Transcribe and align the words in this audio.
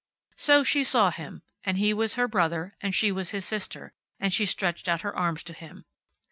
So 0.35 0.63
she 0.63 0.83
saw 0.83 1.11
him, 1.11 1.43
and 1.63 1.77
he 1.77 1.93
was 1.93 2.15
her 2.15 2.27
brother, 2.27 2.73
and 2.81 2.95
she 2.95 3.11
was 3.11 3.29
his 3.29 3.45
sister, 3.45 3.93
and 4.19 4.33
she 4.33 4.47
stretched 4.47 4.87
out 4.89 5.01
her 5.01 5.15
arms 5.15 5.43
to 5.43 5.53
him. 5.53 5.85